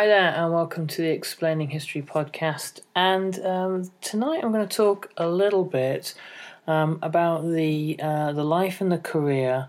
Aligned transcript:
Hi 0.00 0.06
there, 0.06 0.32
and 0.34 0.54
welcome 0.54 0.86
to 0.86 1.02
the 1.02 1.10
Explaining 1.10 1.68
History 1.68 2.00
podcast. 2.00 2.80
And 2.96 3.38
um, 3.44 3.90
tonight 4.00 4.40
I'm 4.42 4.50
going 4.50 4.66
to 4.66 4.76
talk 4.76 5.12
a 5.18 5.28
little 5.28 5.62
bit 5.62 6.14
um, 6.66 6.98
about 7.02 7.46
the 7.46 8.00
uh, 8.02 8.32
the 8.32 8.42
life 8.42 8.80
and 8.80 8.90
the 8.90 8.96
career 8.96 9.68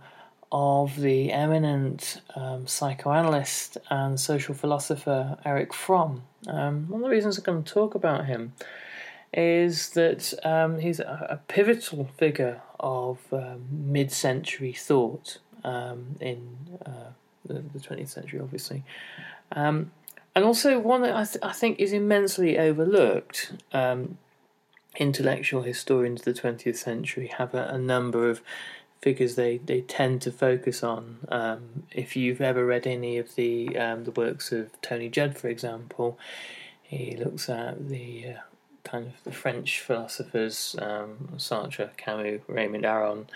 of 0.50 1.02
the 1.02 1.34
eminent 1.34 2.22
um, 2.34 2.66
psychoanalyst 2.66 3.78
and 3.90 4.18
social 4.18 4.56
philosopher 4.56 5.38
Erich 5.44 5.74
Fromm. 5.74 6.24
Um, 6.48 6.88
one 6.88 7.02
of 7.02 7.10
the 7.10 7.14
reasons 7.14 7.38
I'm 7.38 7.44
going 7.44 7.64
to 7.64 7.74
talk 7.74 7.94
about 7.94 8.28
him 8.28 8.54
is 9.34 9.90
that 9.90 10.34
um, 10.46 10.80
he's 10.80 11.02
a, 11.02 11.28
a, 11.30 11.38
pivotal 11.54 12.06
figure 12.18 12.62
of 12.80 13.20
um, 13.34 13.66
mid-century 13.70 14.72
thought 14.72 15.40
in 15.66 16.56
uh, 16.86 17.12
the, 17.46 17.56
the, 17.74 17.80
20th 17.80 18.08
century, 18.08 18.40
obviously. 18.40 18.86
Um, 19.52 19.92
and 20.36 20.46
also 20.46 20.80
one 20.80 21.02
that 21.02 21.16
I, 21.16 21.26
th- 21.26 21.44
I 21.44 21.54
think 21.54 21.80
is 21.80 21.94
immensely 21.94 22.58
overlooked. 22.58 23.54
Um, 23.74 24.18
intellectual 24.98 25.62
historians 25.62 26.26
of 26.26 26.36
the 26.36 26.42
20th 26.42 26.76
century 26.76 27.28
have 27.28 27.54
a, 27.54 27.68
a, 27.68 27.78
number 27.78 28.30
of 28.30 28.42
figures 29.02 29.36
they, 29.36 29.58
they 29.58 29.82
tend 29.82 30.22
to 30.22 30.32
focus 30.32 30.84
on. 30.84 31.20
Um, 31.30 31.84
if 31.92 32.16
you've 32.16 32.42
ever 32.42 32.66
read 32.66 32.86
any 32.86 33.18
of 33.18 33.36
the 33.36 33.78
um, 33.78 34.04
the 34.04 34.12
works 34.12 34.52
of 34.52 34.70
Tony 34.82 35.10
Judt, 35.10 35.38
for 35.38 35.48
example, 35.48 36.20
he 36.84 37.16
looks 37.16 37.50
at 37.50 37.88
the 37.90 38.28
uh, 38.28 38.40
kind 38.84 39.08
of 39.08 39.24
the 39.24 39.32
French 39.32 39.80
philosophers 39.80 40.76
um, 40.80 41.30
Sartre, 41.38 41.96
Camus, 41.98 42.42
Raymond 42.48 42.86
Aron. 42.86 43.28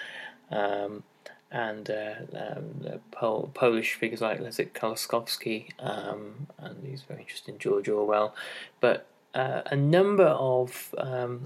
And 1.51 1.89
uh, 1.89 2.13
um, 2.37 2.99
Pol- 3.11 3.51
Polish 3.53 3.93
figures 3.93 4.19
like 4.19 4.41
Leszek 4.41 4.71
Kolakowski, 4.73 5.69
um, 5.79 6.47
and 6.57 6.85
he's 6.85 7.03
very 7.03 7.21
interested 7.21 7.53
in 7.53 7.59
George 7.59 7.87
Orwell. 7.87 8.35
But 8.81 9.07
uh, 9.33 9.61
a 9.67 9.75
number 9.75 10.25
of 10.25 10.93
um, 10.97 11.43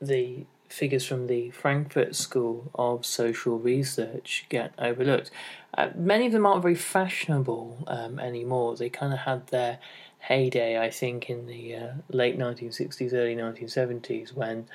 the 0.00 0.46
figures 0.68 1.04
from 1.04 1.26
the 1.26 1.50
Frankfurt 1.50 2.14
School 2.14 2.70
of 2.74 3.04
Social 3.04 3.58
Research 3.58 4.46
get 4.48 4.72
overlooked. 4.78 5.30
Uh, 5.76 5.88
many 5.94 6.26
of 6.26 6.32
them 6.32 6.46
aren't 6.46 6.62
very 6.62 6.74
fashionable 6.74 7.84
um, 7.86 8.18
anymore. 8.18 8.76
They 8.76 8.90
kind 8.90 9.12
of 9.12 9.20
had 9.20 9.46
their 9.48 9.78
heyday, 10.20 10.78
I 10.78 10.90
think, 10.90 11.30
in 11.30 11.46
the 11.46 11.76
uh, 11.76 11.92
late 12.10 12.38
1960s, 12.38 13.12
early 13.12 13.34
1970s, 13.34 14.34
when 14.34 14.66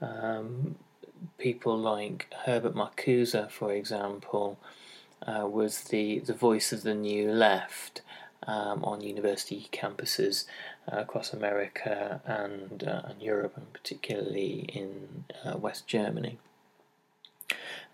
um, 0.00 0.76
people 1.38 1.76
like 1.76 2.32
Herbert 2.44 2.74
Marcuse, 2.74 3.50
for 3.50 3.72
example, 3.72 4.58
uh, 5.26 5.46
was 5.46 5.84
the, 5.84 6.18
the 6.20 6.34
voice 6.34 6.72
of 6.72 6.82
the 6.82 6.94
new 6.94 7.30
left 7.30 8.02
um, 8.46 8.84
on 8.84 9.00
university 9.00 9.68
campuses 9.72 10.44
uh, 10.90 10.98
across 10.98 11.32
America 11.32 12.20
and, 12.26 12.84
uh, 12.84 13.02
and 13.04 13.22
Europe, 13.22 13.56
and 13.56 13.72
particularly 13.72 14.68
in 14.72 15.24
uh, 15.44 15.56
West 15.56 15.86
Germany. 15.86 16.38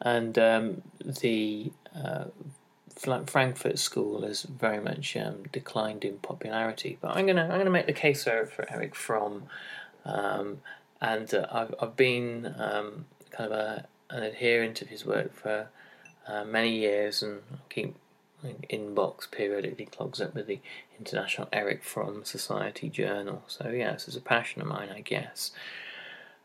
And 0.01 0.39
um, 0.39 0.83
the 1.05 1.73
uh, 1.95 2.25
Frankfurt 2.97 3.79
School 3.79 4.23
has 4.23 4.43
very 4.43 4.81
much 4.81 5.17
um, 5.17 5.45
declined 5.53 6.05
in 6.05 6.19
popularity. 6.19 6.99
But 7.01 7.17
I'm 7.17 7.27
gonna 7.27 7.45
I'm 7.45 7.59
gonna 7.59 7.71
make 7.71 7.87
the 7.87 7.93
case 7.93 8.25
for, 8.25 8.47
for 8.47 8.71
Erich 8.71 8.95
Fromm, 8.95 9.45
um, 10.05 10.59
and 11.01 11.33
uh, 11.33 11.47
I've 11.51 11.75
I've 11.81 11.97
been 11.97 12.55
um, 12.59 13.07
kind 13.31 13.53
of 13.53 13.59
a, 13.59 13.87
an 14.11 14.23
adherent 14.23 14.83
of 14.83 14.89
his 14.89 15.05
work 15.05 15.35
for 15.35 15.69
uh, 16.27 16.45
many 16.45 16.79
years 16.79 17.23
and 17.23 17.41
keep 17.69 17.95
inbox 18.71 19.31
periodically 19.31 19.87
clogs 19.87 20.21
up 20.21 20.35
with 20.35 20.47
the 20.47 20.61
International 20.99 21.49
Erich 21.53 21.85
Fromm 21.85 22.25
Society 22.25 22.89
Journal. 22.89 23.43
So 23.47 23.69
yeah, 23.69 23.93
this 23.93 24.09
is 24.09 24.17
a 24.17 24.21
passion 24.21 24.63
of 24.63 24.69
mine, 24.69 24.89
I 24.95 25.01
guess. 25.01 25.51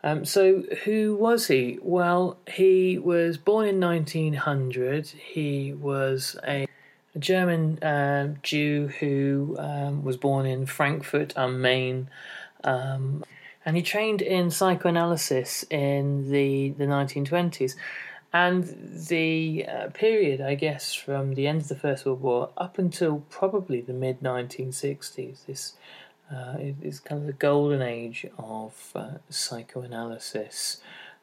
Um, 0.04 0.24
so 0.24 0.64
who 0.84 1.16
was 1.16 1.48
he? 1.48 1.80
Well, 1.82 2.38
he 2.48 2.98
was 3.00 3.38
born 3.38 3.68
in 3.68 3.80
1900. 3.80 5.08
He 5.08 5.74
was 5.74 6.36
a, 6.48 6.68
a 7.16 7.20
German 7.20 7.80
uh, 7.80 8.36
Jew 8.44 8.92
who 9.00 9.56
um, 9.58 10.04
was 10.04 10.18
born 10.18 10.46
in 10.46 10.68
Frankfurt 10.68 11.34
am 11.36 11.60
Main. 11.60 12.10
Um, 12.64 13.24
and 13.66 13.76
he 13.76 13.82
trained 13.82 14.22
in 14.22 14.52
psychoanalysis 14.52 15.66
in 15.70 16.32
the, 16.32 16.70
the 16.72 16.86
1920s. 16.86 17.76
And 18.32 18.66
the 19.08 19.66
uh, 19.66 19.88
period, 19.92 20.42
I 20.42 20.56
guess, 20.56 20.94
from 20.94 21.36
the 21.36 21.48
end 21.48 21.62
of 21.62 21.68
the 21.70 21.76
First 21.76 22.06
World 22.06 22.22
War 22.22 22.50
up 22.58 22.78
until 22.78 23.24
probably 23.30 23.80
the 23.80 23.94
mid 23.94 24.20
1960s, 24.20 25.46
this 25.46 25.74
uh, 26.30 26.58
is 26.82 27.00
kind 27.00 27.22
of 27.22 27.28
the 27.28 27.34
golden 27.34 27.82
age 27.82 28.26
of 28.38 28.92
uh, 28.94 29.12
psychoanalysis, 29.30 30.82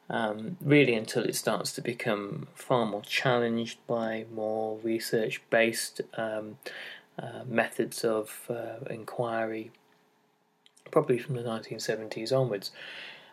um, 0.09 0.57
really 0.59 0.95
until 0.95 1.23
it 1.23 1.35
starts 1.35 1.71
to 1.73 1.81
become 1.81 2.47
far 2.55 2.85
more 2.85 3.03
challenged 3.03 3.77
by 3.85 4.25
more 4.33 4.79
research 4.81 5.39
based 5.51 6.01
um, 6.15 6.57
uh, 7.19 7.43
methods 7.45 8.03
of 8.03 8.49
uh, 8.49 8.83
inquiry, 8.89 9.71
probably 10.93 11.17
from 11.17 11.35
the 11.35 11.41
1970s 11.41 12.31
onwards. 12.31 12.69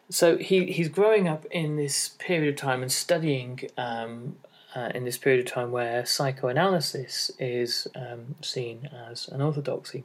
So 0.09 0.39
he, 0.39 0.73
he's 0.73 0.89
growing 0.89 1.29
up 1.29 1.45
in 1.51 1.77
this 1.77 2.09
period 2.09 2.49
of 2.49 2.57
time 2.57 2.83
and 2.83 2.91
studying 2.91 3.61
um, 3.77 4.37
uh, 4.75 4.91
in 4.95 5.05
this 5.05 5.19
period 5.19 5.47
of 5.47 5.53
time 5.53 5.71
where 5.71 6.07
psychoanalysis 6.07 7.31
is 7.39 7.87
um, 7.95 8.35
seen 8.41 8.89
as 9.11 9.29
an 9.29 9.43
orthodoxy. 9.43 10.05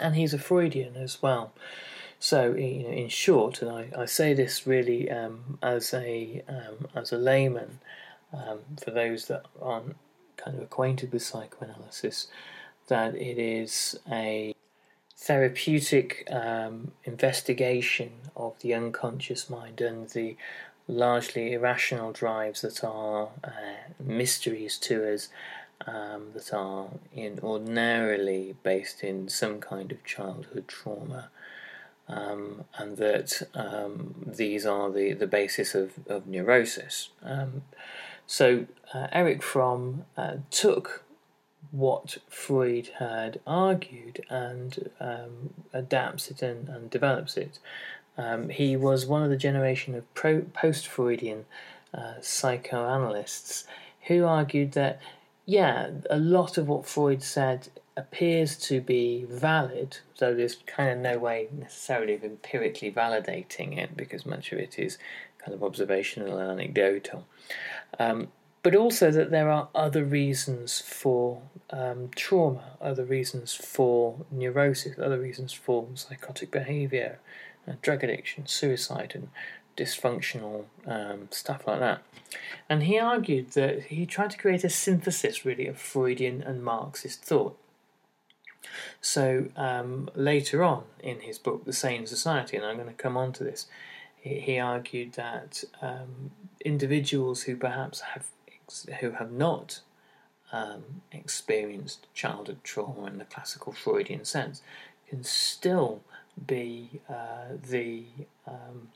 And 0.00 0.16
he's 0.16 0.32
a 0.32 0.38
Freudian 0.38 0.96
as 0.96 1.20
well. 1.20 1.52
So, 2.18 2.54
you 2.54 2.84
know, 2.84 2.88
in 2.88 3.08
short, 3.08 3.60
and 3.60 3.70
I, 3.70 3.88
I 3.96 4.06
say 4.06 4.32
this 4.32 4.66
really 4.66 5.10
um, 5.10 5.58
as 5.62 5.92
a 5.92 6.42
um, 6.48 6.86
as 6.94 7.12
a 7.12 7.18
layman, 7.18 7.80
um, 8.32 8.60
for 8.82 8.90
those 8.90 9.26
that 9.26 9.44
aren't 9.60 9.96
kind 10.36 10.56
of 10.56 10.62
acquainted 10.62 11.12
with 11.12 11.22
psychoanalysis, 11.22 12.28
that 12.88 13.14
it 13.16 13.38
is 13.38 13.98
a 14.10 14.51
therapeutic 15.26 16.08
um, 16.30 16.74
investigation 17.04 18.10
of 18.34 18.52
the 18.60 18.72
unconscious 18.74 19.42
mind 19.48 19.80
and 19.80 20.08
the 20.10 20.36
largely 20.88 21.52
irrational 21.56 22.10
drives 22.12 22.60
that 22.60 22.82
are 22.84 23.28
uh, 23.44 23.50
mysteries 24.20 24.74
to 24.78 24.94
us, 25.14 25.28
um, 25.86 26.22
that 26.34 26.52
are 26.52 26.86
in 27.14 27.38
ordinarily 27.42 28.54
based 28.62 29.04
in 29.10 29.28
some 29.28 29.60
kind 29.60 29.92
of 29.92 30.04
childhood 30.04 30.66
trauma. 30.68 31.22
Um, 32.08 32.64
and 32.76 32.96
that 32.96 33.30
um, 33.54 34.14
these 34.26 34.66
are 34.66 34.90
the, 34.90 35.12
the 35.14 35.28
basis 35.38 35.74
of, 35.74 35.92
of 36.08 36.26
neurosis. 36.26 37.10
Um, 37.22 37.62
So 38.26 38.66
uh, 38.94 39.08
Erich 39.12 39.42
Fromm 39.42 40.04
uh, 40.16 40.36
took 40.50 41.04
what 41.72 42.18
Freud 42.28 42.90
had 42.98 43.40
argued 43.46 44.24
and 44.28 44.90
um, 45.00 45.54
adapts 45.72 46.30
it 46.30 46.42
and, 46.42 46.68
and 46.68 46.90
develops 46.90 47.36
it. 47.36 47.58
Um, 48.16 48.50
he 48.50 48.76
was 48.76 49.06
one 49.06 49.22
of 49.22 49.30
the 49.30 49.36
generation 49.36 49.94
of 49.94 50.14
post 50.14 50.86
Freudian 50.86 51.46
uh, 51.94 52.14
psychoanalysts 52.20 53.64
who 54.06 54.26
argued 54.26 54.72
that, 54.72 55.00
yeah, 55.46 55.90
a 56.10 56.18
lot 56.18 56.58
of 56.58 56.68
what 56.68 56.86
Freud 56.86 57.22
said 57.22 57.68
appears 57.96 58.56
to 58.56 58.80
be 58.80 59.24
valid, 59.28 59.98
though 60.18 60.34
there's 60.34 60.56
kind 60.66 60.90
of 60.90 60.98
no 60.98 61.18
way 61.18 61.48
necessarily 61.52 62.14
of 62.14 62.24
empirically 62.24 62.92
validating 62.92 63.78
it 63.78 63.96
because 63.96 64.26
much 64.26 64.52
of 64.52 64.58
it 64.58 64.78
is 64.78 64.98
kind 65.38 65.54
of 65.54 65.62
observational 65.62 66.38
and 66.38 66.60
anecdotal. 66.60 67.26
Um, 67.98 68.28
but 68.62 68.76
also 68.76 69.10
that 69.10 69.30
there 69.30 69.50
are 69.50 69.68
other 69.74 70.04
reasons 70.04 70.80
for 70.80 71.42
um, 71.70 72.10
trauma, 72.14 72.76
other 72.80 73.04
reasons 73.04 73.54
for 73.54 74.24
neurosis, 74.30 74.98
other 74.98 75.18
reasons 75.18 75.52
for 75.52 75.88
psychotic 75.94 76.50
behavior, 76.50 77.18
uh, 77.66 77.72
drug 77.82 78.04
addiction, 78.04 78.46
suicide, 78.46 79.12
and 79.14 79.28
dysfunctional 79.76 80.64
um, 80.86 81.28
stuff 81.30 81.66
like 81.66 81.80
that. 81.80 82.02
And 82.68 82.84
he 82.84 82.98
argued 82.98 83.52
that 83.52 83.84
he 83.84 84.06
tried 84.06 84.30
to 84.30 84.38
create 84.38 84.64
a 84.64 84.70
synthesis, 84.70 85.44
really, 85.44 85.66
of 85.66 85.78
Freudian 85.78 86.42
and 86.42 86.62
Marxist 86.62 87.24
thought. 87.24 87.58
So 89.00 89.48
um, 89.56 90.08
later 90.14 90.62
on 90.62 90.84
in 91.00 91.20
his 91.20 91.38
book, 91.38 91.64
The 91.64 91.72
Sane 91.72 92.06
Society, 92.06 92.56
and 92.56 92.64
I'm 92.64 92.76
going 92.76 92.88
to 92.88 92.94
come 92.94 93.16
on 93.16 93.32
to 93.34 93.44
this, 93.44 93.66
he, 94.20 94.38
he 94.38 94.58
argued 94.58 95.14
that 95.14 95.64
um, 95.80 96.30
individuals 96.64 97.42
who 97.42 97.56
perhaps 97.56 98.00
have 98.00 98.26
who 99.00 99.12
have 99.12 99.32
not 99.32 99.80
um, 100.52 101.02
experienced 101.10 102.06
childhood 102.14 102.58
trauma 102.62 103.06
in 103.06 103.18
the 103.18 103.24
classical 103.24 103.72
Freudian 103.72 104.24
sense 104.24 104.62
can 105.08 105.24
still 105.24 106.02
be 106.46 107.00
uh, 107.08 107.56
the 107.68 108.04
um, 108.46 108.88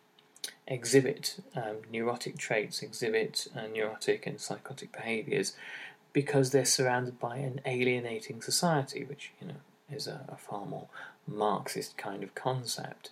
exhibit 0.66 1.40
um, 1.54 1.76
neurotic 1.90 2.38
traits, 2.38 2.82
exhibit 2.82 3.48
uh, 3.56 3.66
neurotic 3.72 4.26
and 4.26 4.40
psychotic 4.40 4.92
behaviors 4.92 5.54
because 6.12 6.50
they're 6.50 6.64
surrounded 6.64 7.20
by 7.20 7.36
an 7.36 7.60
alienating 7.66 8.40
society, 8.40 9.04
which 9.04 9.32
you 9.40 9.48
know 9.48 9.60
is 9.90 10.06
a, 10.06 10.24
a 10.28 10.36
far 10.36 10.64
more 10.64 10.86
Marxist 11.26 11.96
kind 11.96 12.22
of 12.22 12.34
concept. 12.34 13.10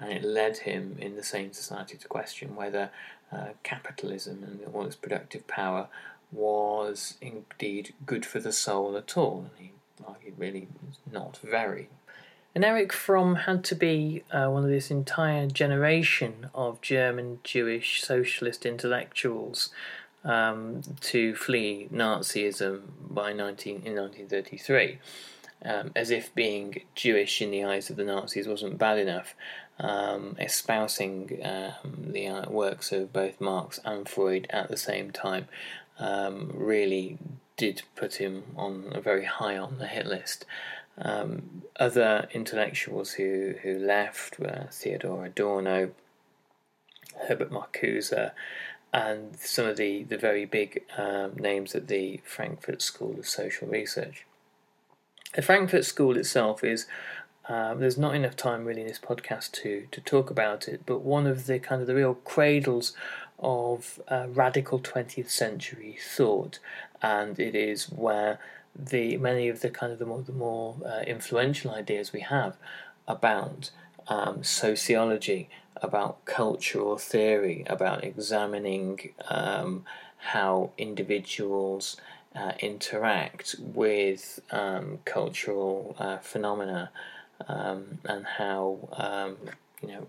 And 0.00 0.12
it 0.12 0.24
led 0.24 0.58
him 0.58 0.96
in 1.00 1.16
the 1.16 1.22
Sane 1.22 1.52
Society 1.52 1.96
to 1.96 2.08
question 2.08 2.56
whether 2.56 2.90
uh, 3.32 3.48
capitalism 3.62 4.42
and 4.42 4.60
all 4.74 4.86
its 4.86 4.96
productive 4.96 5.46
power 5.46 5.88
was 6.32 7.16
indeed 7.20 7.94
good 8.06 8.26
for 8.26 8.40
the 8.40 8.52
soul 8.52 8.96
at 8.96 9.16
all. 9.16 9.46
And 9.56 9.66
he 9.66 9.72
argued 10.06 10.34
really 10.38 10.68
not 11.10 11.38
very. 11.38 11.88
And 12.54 12.64
Erich 12.64 12.92
Fromm 12.92 13.34
had 13.34 13.64
to 13.64 13.74
be 13.74 14.22
uh, 14.30 14.48
one 14.48 14.62
of 14.62 14.70
this 14.70 14.90
entire 14.90 15.46
generation 15.46 16.50
of 16.54 16.80
German 16.80 17.40
Jewish 17.42 18.02
socialist 18.02 18.64
intellectuals 18.64 19.70
um, 20.24 20.82
to 21.00 21.34
flee 21.34 21.88
Nazism 21.92 22.82
by 23.10 23.32
19, 23.32 23.82
in 23.84 23.96
1933 23.96 24.98
um, 25.64 25.92
as 25.96 26.10
if 26.10 26.34
being 26.34 26.82
Jewish 26.94 27.40
in 27.40 27.50
the 27.50 27.64
eyes 27.64 27.90
of 27.90 27.96
the 27.96 28.04
Nazis 28.04 28.46
wasn't 28.46 28.78
bad 28.78 28.98
enough, 28.98 29.34
um, 29.78 30.36
espousing 30.38 31.40
um, 31.44 32.12
the 32.12 32.46
works 32.48 32.92
of 32.92 33.12
both 33.12 33.40
Marx 33.40 33.80
and 33.84 34.08
Freud 34.08 34.46
at 34.50 34.68
the 34.68 34.76
same 34.76 35.10
time 35.10 35.48
um, 35.98 36.52
really 36.54 37.18
did 37.56 37.82
put 37.94 38.16
him 38.16 38.44
on 38.56 38.92
a 38.92 39.00
very 39.00 39.24
high 39.24 39.56
on 39.56 39.78
the 39.78 39.86
hit 39.86 40.06
list. 40.06 40.44
Um, 40.96 41.62
other 41.78 42.28
intellectuals 42.32 43.12
who, 43.12 43.54
who 43.62 43.78
left 43.78 44.38
were 44.38 44.68
Theodor 44.70 45.24
Adorno, 45.24 45.90
Herbert 47.26 47.50
Marcuse, 47.50 48.32
and 48.92 49.36
some 49.36 49.66
of 49.66 49.76
the, 49.76 50.04
the 50.04 50.16
very 50.16 50.44
big 50.44 50.84
um, 50.96 51.34
names 51.36 51.74
at 51.74 51.88
the 51.88 52.20
Frankfurt 52.24 52.80
School 52.80 53.18
of 53.18 53.26
Social 53.26 53.66
Research. 53.66 54.24
The 55.34 55.42
Frankfurt 55.42 55.84
School 55.84 56.16
itself 56.16 56.62
is 56.62 56.86
um, 57.48 57.78
there's 57.78 57.98
not 57.98 58.14
enough 58.14 58.36
time 58.36 58.64
really 58.64 58.80
in 58.80 58.86
this 58.86 58.98
podcast 58.98 59.52
to 59.62 59.86
to 59.90 60.00
talk 60.00 60.30
about 60.30 60.66
it, 60.68 60.82
but 60.86 61.00
one 61.02 61.26
of 61.26 61.46
the 61.46 61.58
kind 61.58 61.80
of 61.80 61.86
the 61.86 61.94
real 61.94 62.14
cradles 62.14 62.94
of 63.38 64.00
uh, 64.08 64.26
radical 64.28 64.78
20th 64.78 65.30
century 65.30 65.98
thought, 66.00 66.58
and 67.02 67.38
it 67.38 67.54
is 67.54 67.84
where 67.90 68.38
the 68.74 69.16
many 69.18 69.48
of 69.48 69.60
the 69.60 69.70
kind 69.70 69.92
of 69.92 69.98
the 69.98 70.06
more 70.06 70.22
the 70.22 70.32
more 70.32 70.76
uh, 70.84 71.00
influential 71.00 71.70
ideas 71.70 72.12
we 72.12 72.20
have 72.20 72.56
about 73.06 73.70
um, 74.08 74.42
sociology, 74.42 75.48
about 75.76 76.24
cultural 76.24 76.96
theory, 76.96 77.64
about 77.66 78.04
examining 78.04 79.12
um, 79.28 79.84
how 80.16 80.70
individuals 80.78 81.96
uh, 82.34 82.52
interact 82.60 83.54
with 83.58 84.40
um, 84.50 84.98
cultural 85.04 85.94
uh, 85.98 86.16
phenomena 86.18 86.90
um, 87.48 87.98
and 88.04 88.26
how 88.26 88.88
um, 88.92 89.36
you 89.82 89.88
know 89.88 90.06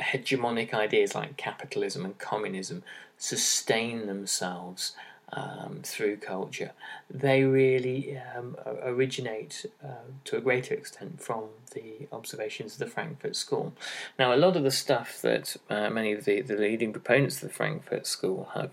hegemonic 0.00 0.72
ideas 0.72 1.14
like 1.14 1.36
capitalism 1.36 2.04
and 2.04 2.18
communism 2.18 2.82
sustain 3.18 4.06
themselves 4.06 4.92
um, 5.32 5.80
through 5.82 6.16
culture. 6.16 6.72
They 7.08 7.44
really 7.44 8.18
um, 8.18 8.56
originate 8.82 9.66
uh, 9.84 10.10
to 10.24 10.36
a 10.36 10.40
greater 10.40 10.74
extent 10.74 11.20
from 11.20 11.44
the 11.72 12.08
observations 12.12 12.72
of 12.72 12.78
the 12.80 12.86
Frankfurt 12.86 13.36
School. 13.36 13.72
Now, 14.18 14.34
a 14.34 14.36
lot 14.36 14.56
of 14.56 14.64
the 14.64 14.70
stuff 14.70 15.20
that 15.22 15.56
uh, 15.68 15.90
many 15.90 16.12
of 16.12 16.24
the, 16.24 16.40
the 16.40 16.56
leading 16.56 16.92
proponents 16.92 17.36
of 17.36 17.48
the 17.48 17.54
Frankfurt 17.54 18.06
School 18.06 18.50
have 18.54 18.72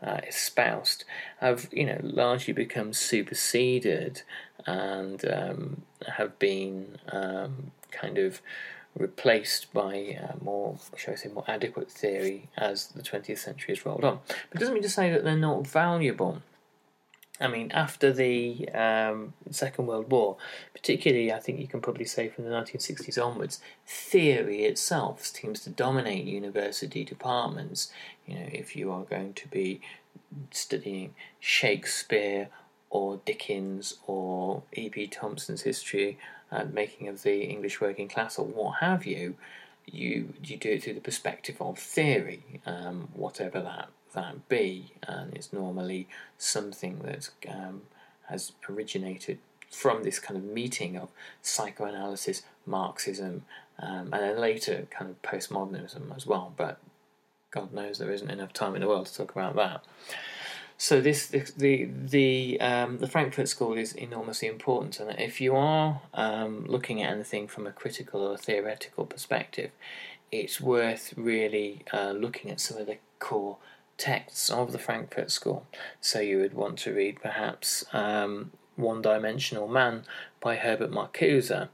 uh, 0.00 0.20
espoused 0.28 1.04
have 1.40 1.68
you 1.72 1.84
know 1.84 1.98
largely 2.02 2.52
become 2.52 2.92
superseded 2.92 4.22
and 4.68 5.24
um, 5.24 5.82
have 6.06 6.38
been 6.38 6.98
um, 7.10 7.72
kind 7.90 8.18
of 8.18 8.42
replaced 8.94 9.72
by 9.72 10.18
uh, 10.22 10.34
more, 10.42 10.78
shall 10.96 11.14
I 11.14 11.16
say, 11.16 11.30
more 11.30 11.44
adequate 11.48 11.90
theory 11.90 12.48
as 12.56 12.88
the 12.88 13.02
20th 13.02 13.38
century 13.38 13.74
has 13.74 13.86
rolled 13.86 14.04
on. 14.04 14.20
But 14.26 14.56
it 14.56 14.58
doesn't 14.58 14.74
mean 14.74 14.82
to 14.82 14.88
say 14.90 15.10
that 15.10 15.24
they're 15.24 15.36
not 15.36 15.66
valuable. 15.66 16.42
I 17.40 17.46
mean, 17.46 17.70
after 17.72 18.12
the 18.12 18.68
um, 18.70 19.32
Second 19.50 19.86
World 19.86 20.10
War, 20.10 20.36
particularly, 20.74 21.32
I 21.32 21.38
think 21.38 21.60
you 21.60 21.68
can 21.68 21.80
probably 21.80 22.04
say 22.04 22.28
from 22.28 22.44
the 22.44 22.50
1960s 22.50 23.24
onwards, 23.24 23.60
theory 23.86 24.64
itself 24.64 25.24
seems 25.24 25.60
to 25.60 25.70
dominate 25.70 26.24
university 26.24 27.04
departments. 27.04 27.92
You 28.26 28.34
know, 28.34 28.48
if 28.52 28.74
you 28.74 28.90
are 28.90 29.04
going 29.04 29.34
to 29.34 29.48
be 29.48 29.80
studying 30.50 31.14
Shakespeare 31.38 32.48
or 32.90 33.20
Dickens 33.24 33.94
or 34.06 34.62
E.P. 34.72 35.08
Thompson's 35.08 35.62
history, 35.62 36.18
uh, 36.50 36.64
making 36.72 37.08
of 37.08 37.22
the 37.22 37.42
English 37.42 37.80
working 37.80 38.08
class, 38.08 38.38
or 38.38 38.46
what 38.46 38.78
have 38.80 39.04
you, 39.04 39.36
you 39.86 40.34
you 40.42 40.56
do 40.56 40.70
it 40.72 40.82
through 40.82 40.94
the 40.94 41.00
perspective 41.00 41.56
of 41.60 41.78
theory, 41.78 42.60
um, 42.66 43.08
whatever 43.14 43.60
that 43.60 43.88
that 44.14 44.48
be, 44.48 44.92
and 45.06 45.34
it's 45.34 45.52
normally 45.52 46.08
something 46.38 47.00
that 47.04 47.30
um, 47.48 47.82
has 48.28 48.52
originated 48.68 49.38
from 49.70 50.02
this 50.02 50.18
kind 50.18 50.38
of 50.38 50.44
meeting 50.44 50.96
of 50.96 51.10
psychoanalysis, 51.42 52.42
Marxism, 52.66 53.44
um, 53.78 54.08
and 54.12 54.22
then 54.22 54.40
later 54.40 54.86
kind 54.90 55.10
of 55.10 55.20
postmodernism 55.22 56.14
as 56.16 56.26
well. 56.26 56.52
But 56.56 56.78
God 57.50 57.72
knows 57.72 57.98
there 57.98 58.10
isn't 58.10 58.30
enough 58.30 58.52
time 58.52 58.74
in 58.74 58.80
the 58.80 58.88
world 58.88 59.06
to 59.06 59.16
talk 59.16 59.32
about 59.32 59.56
that. 59.56 59.84
So 60.80 61.00
this 61.00 61.26
the 61.26 61.88
the 61.92 62.60
um, 62.60 62.98
the 62.98 63.08
Frankfurt 63.08 63.48
School 63.48 63.76
is 63.76 63.92
enormously 63.94 64.46
important, 64.46 65.00
and 65.00 65.18
if 65.18 65.40
you 65.40 65.56
are 65.56 66.02
um, 66.14 66.66
looking 66.66 67.02
at 67.02 67.12
anything 67.12 67.48
from 67.48 67.66
a 67.66 67.72
critical 67.72 68.22
or 68.22 68.36
theoretical 68.36 69.04
perspective, 69.04 69.72
it's 70.30 70.60
worth 70.60 71.14
really 71.16 71.84
uh, 71.92 72.12
looking 72.12 72.48
at 72.52 72.60
some 72.60 72.78
of 72.78 72.86
the 72.86 72.98
core 73.18 73.56
texts 73.96 74.50
of 74.50 74.70
the 74.70 74.78
Frankfurt 74.78 75.32
School. 75.32 75.66
So 76.00 76.20
you 76.20 76.38
would 76.38 76.54
want 76.54 76.78
to 76.80 76.94
read 76.94 77.20
perhaps 77.20 77.84
um, 77.92 78.52
One 78.76 79.02
Dimensional 79.02 79.66
Man 79.66 80.04
by 80.40 80.54
Herbert 80.54 80.92
Marcuse, 80.92 81.68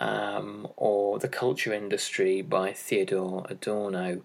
um, 0.00 0.66
or 0.76 1.20
The 1.20 1.28
Culture 1.28 1.72
Industry 1.72 2.42
by 2.42 2.72
Theodor 2.72 3.42
Adorno. 3.48 4.22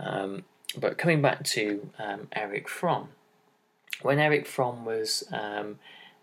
Um, 0.00 0.42
but 0.76 0.98
coming 0.98 1.22
back 1.22 1.44
to 1.44 1.88
um, 2.00 2.26
Erich 2.32 2.68
Fromm, 2.68 3.10
when 4.02 4.18
Erich 4.18 4.46
Fromm 4.46 4.84
was 4.84 5.24
um, 5.32 5.78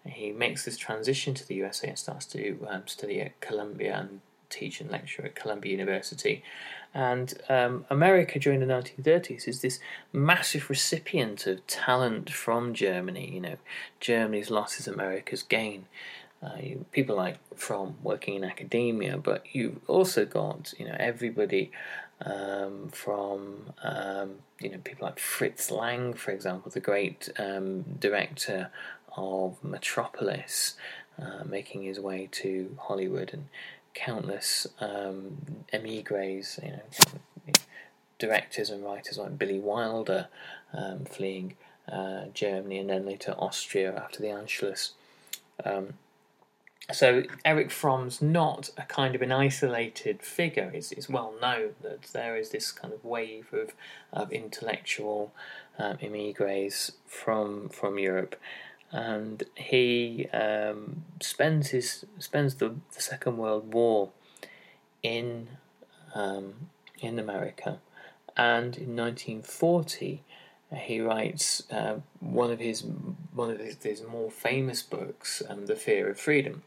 he 0.05 0.31
makes 0.31 0.65
this 0.65 0.77
transition 0.77 1.33
to 1.33 1.47
the 1.47 1.55
USA 1.55 1.89
and 1.89 1.97
starts 1.97 2.25
to 2.27 2.65
um, 2.69 2.83
study 2.87 3.21
at 3.21 3.39
Columbia 3.39 3.95
and 3.97 4.19
teach 4.49 4.81
and 4.81 4.91
lecture 4.91 5.25
at 5.25 5.35
Columbia 5.35 5.71
University. 5.71 6.43
And 6.93 7.33
um, 7.49 7.85
America 7.89 8.37
during 8.37 8.59
the 8.59 8.65
1930s 8.67 9.47
is 9.47 9.61
this 9.61 9.79
massive 10.11 10.69
recipient 10.69 11.47
of 11.47 11.65
talent 11.65 12.29
from 12.29 12.73
Germany. 12.73 13.31
You 13.33 13.41
know, 13.41 13.55
Germany's 13.99 14.51
loss 14.51 14.79
is 14.79 14.87
America's 14.87 15.41
gain. 15.41 15.85
Uh, 16.43 16.57
you, 16.59 16.85
people 16.91 17.15
like 17.15 17.37
Fromm 17.55 17.95
working 18.03 18.35
in 18.35 18.43
academia, 18.43 19.17
but 19.17 19.45
you've 19.51 19.79
also 19.87 20.25
got 20.25 20.73
you 20.77 20.85
know 20.85 20.95
everybody 20.99 21.71
um, 22.21 22.89
from 22.89 23.73
um, 23.83 24.35
you 24.59 24.69
know 24.69 24.77
people 24.79 25.07
like 25.07 25.19
Fritz 25.19 25.71
Lang, 25.71 26.13
for 26.13 26.31
example, 26.31 26.71
the 26.71 26.79
great 26.79 27.29
um, 27.37 27.83
director 27.99 28.71
of 29.15 29.63
Metropolis, 29.63 30.75
uh, 31.21 31.43
making 31.45 31.83
his 31.83 31.99
way 31.99 32.27
to 32.31 32.75
Hollywood, 32.79 33.31
and 33.33 33.47
countless 33.93 34.67
um, 34.79 35.37
emigres, 35.71 36.59
you 36.63 36.71
know, 36.71 37.53
directors 38.19 38.69
and 38.69 38.83
writers 38.83 39.17
like 39.17 39.37
Billy 39.37 39.59
Wilder 39.59 40.27
um, 40.73 41.05
fleeing 41.05 41.55
uh, 41.91 42.25
Germany 42.33 42.79
and 42.79 42.89
then 42.89 43.05
later 43.05 43.35
Austria 43.37 43.95
after 43.95 44.21
the 44.21 44.27
Anschluss. 44.27 44.91
Um, 45.63 45.95
so 46.91 47.23
Erich 47.45 47.71
Fromm's 47.71 48.21
not 48.21 48.69
a 48.77 48.81
kind 48.83 49.15
of 49.15 49.21
an 49.21 49.31
isolated 49.31 50.21
figure. 50.21 50.69
It's, 50.73 50.91
it's 50.91 51.07
well 51.07 51.33
known 51.41 51.75
that 51.81 52.03
there 52.13 52.35
is 52.35 52.49
this 52.49 52.71
kind 52.71 52.93
of 52.93 53.05
wave 53.05 53.47
of, 53.53 53.73
of 54.11 54.33
intellectual 54.33 55.33
um, 55.79 55.97
emigres 56.01 56.91
from 57.07 57.69
from 57.69 57.97
Europe, 57.97 58.35
and 58.91 59.43
he 59.55 60.27
um, 60.33 61.05
spends 61.21 61.69
his 61.69 62.05
spends 62.19 62.55
the, 62.55 62.75
the 62.93 63.01
Second 63.01 63.37
World 63.37 63.73
War 63.73 64.09
in 65.01 65.47
um, 66.13 66.67
in 66.99 67.17
America, 67.17 67.79
and 68.35 68.75
in 68.77 68.95
1940 68.95 70.21
he 70.75 70.99
writes 70.99 71.63
uh, 71.71 71.99
one 72.19 72.51
of 72.51 72.59
his 72.59 72.83
one 73.33 73.51
of 73.51 73.59
his, 73.59 73.77
his 73.81 74.03
more 74.03 74.29
famous 74.29 74.81
books, 74.81 75.41
um, 75.47 75.65
"The 75.65 75.77
Fear 75.77 76.09
of 76.09 76.19
Freedom." 76.19 76.63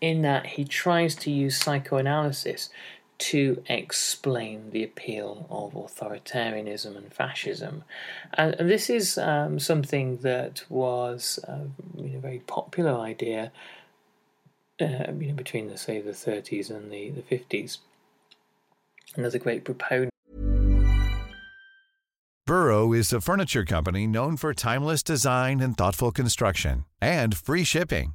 In 0.00 0.22
that 0.22 0.46
he 0.46 0.64
tries 0.64 1.14
to 1.14 1.30
use 1.30 1.56
psychoanalysis 1.56 2.70
to 3.18 3.62
explain 3.66 4.70
the 4.70 4.82
appeal 4.82 5.46
of 5.50 5.74
authoritarianism 5.74 6.96
and 6.96 7.12
fascism. 7.12 7.84
And, 8.32 8.54
and 8.58 8.70
this 8.70 8.88
is 8.88 9.18
um, 9.18 9.58
something 9.58 10.18
that 10.18 10.64
was 10.70 11.38
uh, 11.46 11.64
you 11.96 12.10
know, 12.10 12.18
a 12.18 12.20
very 12.20 12.38
popular 12.46 12.98
idea 12.98 13.52
uh, 14.80 15.12
you 15.18 15.28
know, 15.28 15.34
between, 15.34 15.68
the, 15.68 15.76
say, 15.76 16.00
the 16.00 16.12
30s 16.12 16.70
and 16.70 16.90
the, 16.90 17.10
the 17.10 17.22
50s. 17.22 17.78
Another 19.16 19.38
great 19.38 19.64
proponent. 19.64 20.10
Burrow 22.46 22.92
is 22.94 23.12
a 23.12 23.20
furniture 23.20 23.64
company 23.64 24.06
known 24.06 24.36
for 24.36 24.54
timeless 24.54 25.02
design 25.02 25.60
and 25.60 25.76
thoughtful 25.76 26.10
construction 26.10 26.84
and 27.00 27.36
free 27.36 27.64
shipping 27.64 28.14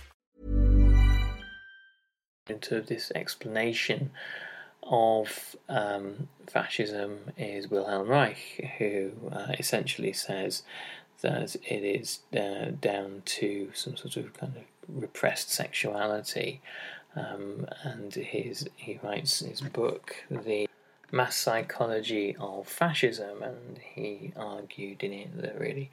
Into 2.51 2.81
this 2.81 3.11
explanation 3.15 4.11
of 4.83 5.55
um, 5.69 6.27
fascism 6.47 7.31
is 7.37 7.69
Wilhelm 7.69 8.07
Reich, 8.07 8.73
who 8.77 9.11
uh, 9.31 9.53
essentially 9.57 10.11
says 10.11 10.63
that 11.21 11.55
it 11.55 11.83
is 11.83 12.19
uh, 12.35 12.71
down 12.81 13.21
to 13.25 13.71
some 13.73 13.95
sort 13.95 14.17
of 14.17 14.33
kind 14.33 14.53
of 14.57 14.63
repressed 14.89 15.49
sexuality. 15.51 16.61
Um, 17.15 17.67
and 17.83 18.13
his 18.13 18.67
he 18.75 18.99
writes 19.03 19.39
his 19.39 19.61
book, 19.61 20.15
The 20.29 20.67
Mass 21.11 21.35
Psychology 21.35 22.35
of 22.39 22.67
Fascism, 22.67 23.43
and 23.43 23.77
he 23.77 24.31
argued 24.35 25.03
in 25.03 25.11
it 25.13 25.41
that 25.41 25.59
really 25.59 25.91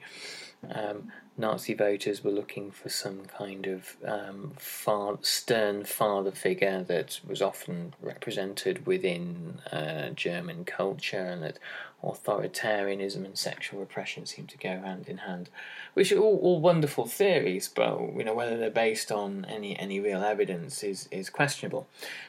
um, 0.73 1.11
Nazi 1.37 1.73
voters 1.73 2.23
were 2.23 2.31
looking 2.31 2.71
for 2.71 2.89
some 2.89 3.25
kind 3.25 3.65
of 3.67 3.95
um, 4.05 4.53
far, 4.57 5.17
stern 5.21 5.85
father 5.85 6.31
figure 6.31 6.83
that 6.83 7.19
was 7.27 7.41
often 7.41 7.93
represented 8.01 8.85
within 8.85 9.59
uh, 9.71 10.09
German 10.09 10.65
culture, 10.65 11.25
and 11.25 11.43
that 11.43 11.59
authoritarianism 12.03 13.25
and 13.25 13.37
sexual 13.37 13.79
repression 13.79 14.25
seem 14.25 14.47
to 14.47 14.57
go 14.57 14.69
hand 14.69 15.07
in 15.07 15.17
hand, 15.19 15.49
which 15.93 16.11
are 16.11 16.19
all, 16.19 16.37
all 16.37 16.59
wonderful 16.61 17.05
theories, 17.05 17.67
but 17.67 17.99
you 18.15 18.23
know 18.23 18.33
whether 18.33 18.57
they're 18.57 18.69
based 18.69 19.11
on 19.11 19.45
any 19.49 19.77
any 19.77 19.99
real 19.99 20.23
evidence 20.23 20.83
is 20.83 21.07
is 21.11 21.29
questionable. 21.29 21.87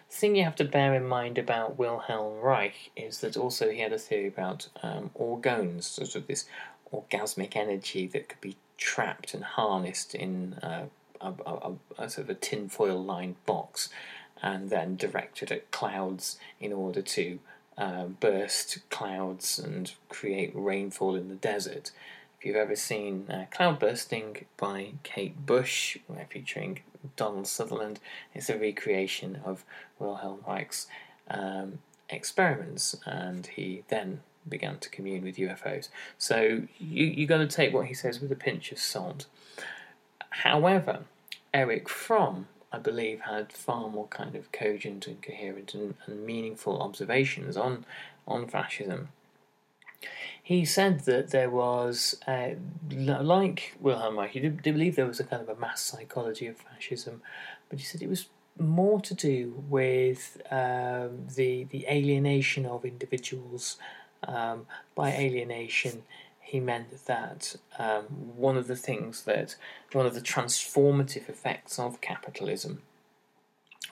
The 0.08 0.16
thing 0.16 0.36
you 0.36 0.44
have 0.44 0.56
to 0.56 0.64
bear 0.64 0.94
in 0.94 1.06
mind 1.06 1.38
about 1.38 1.78
Wilhelm 1.78 2.40
Reich 2.40 2.90
is 2.96 3.20
that 3.20 3.36
also 3.36 3.70
he 3.70 3.80
had 3.80 3.92
a 3.92 3.98
theory 3.98 4.26
about 4.26 4.68
um, 4.82 5.10
orgones, 5.14 5.84
sort 5.84 6.16
of 6.16 6.26
this 6.26 6.46
orgasmic 6.92 7.54
energy 7.54 8.06
that 8.08 8.28
could 8.28 8.40
be 8.40 8.56
trapped 8.76 9.34
and 9.34 9.44
harnessed 9.44 10.14
in 10.14 10.54
uh, 10.54 10.86
a, 11.20 11.32
a, 11.46 11.72
a, 11.98 12.10
sort 12.10 12.24
of 12.24 12.30
a 12.30 12.34
tinfoil 12.34 13.02
lined 13.02 13.36
box 13.46 13.90
and 14.42 14.70
then 14.70 14.96
directed 14.96 15.52
at 15.52 15.70
clouds 15.70 16.38
in 16.58 16.72
order 16.72 17.02
to 17.02 17.38
uh, 17.78 18.06
burst 18.06 18.78
clouds 18.90 19.58
and 19.58 19.94
create 20.08 20.52
rainfall 20.54 21.14
in 21.14 21.28
the 21.28 21.34
desert. 21.34 21.92
If 22.38 22.46
you've 22.46 22.56
ever 22.56 22.76
seen 22.76 23.26
uh, 23.28 23.44
Cloudbusting 23.54 24.44
by 24.56 24.92
Kate 25.02 25.44
Bush, 25.44 25.98
featuring 26.30 26.80
Donald 27.16 27.46
Sutherland, 27.46 28.00
it's 28.34 28.48
a 28.48 28.58
recreation 28.58 29.40
of 29.44 29.64
Wilhelm 29.98 30.40
Reich's 30.46 30.86
um, 31.28 31.80
experiments, 32.08 32.96
and 33.04 33.46
he 33.46 33.84
then 33.88 34.20
began 34.48 34.78
to 34.78 34.88
commune 34.88 35.22
with 35.22 35.36
UFOs. 35.36 35.88
So 36.18 36.62
you 36.78 37.04
you 37.04 37.26
got 37.26 37.38
to 37.38 37.46
take 37.46 37.74
what 37.74 37.86
he 37.86 37.94
says 37.94 38.20
with 38.20 38.32
a 38.32 38.36
pinch 38.36 38.72
of 38.72 38.78
salt. 38.78 39.26
However, 40.30 41.00
Erich 41.52 41.88
Fromm, 41.88 42.46
I 42.72 42.78
believe, 42.78 43.20
had 43.20 43.52
far 43.52 43.88
more 43.88 44.08
kind 44.08 44.34
of 44.36 44.52
cogent 44.52 45.06
and 45.06 45.22
coherent 45.22 45.74
and, 45.74 45.94
and 46.06 46.26
meaningful 46.26 46.80
observations 46.80 47.56
on 47.56 47.84
on 48.26 48.46
fascism. 48.46 49.08
He 50.42 50.64
said 50.64 51.00
that 51.00 51.30
there 51.30 51.50
was, 51.50 52.16
uh, 52.26 52.50
like 52.90 53.76
Wilhelm 53.80 54.18
Reich, 54.18 54.30
he 54.30 54.40
did, 54.40 54.62
did 54.62 54.74
believe 54.74 54.96
there 54.96 55.06
was 55.06 55.20
a 55.20 55.24
kind 55.24 55.42
of 55.42 55.48
a 55.48 55.60
mass 55.60 55.80
psychology 55.80 56.46
of 56.46 56.56
fascism, 56.56 57.22
but 57.68 57.78
he 57.78 57.84
said 57.84 58.02
it 58.02 58.08
was 58.08 58.28
more 58.58 59.00
to 59.00 59.14
do 59.14 59.64
with 59.68 60.40
um, 60.50 61.26
the 61.36 61.64
the 61.64 61.86
alienation 61.88 62.66
of 62.66 62.84
individuals 62.84 63.78
Um, 64.22 64.66
by 64.94 65.08
alienation, 65.16 66.02
he 66.40 66.58
meant 66.60 67.06
that 67.06 67.56
um, 67.78 68.04
one 68.36 68.56
of 68.56 68.66
the 68.66 68.76
things 68.76 69.22
that, 69.22 69.56
one 69.92 70.06
of 70.06 70.14
the 70.14 70.20
transformative 70.20 71.28
effects 71.28 71.78
of 71.78 72.00
capitalism 72.00 72.82